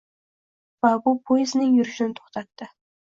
[0.85, 2.71] va bu «poyezd»ning yurishini to‘xtatdi.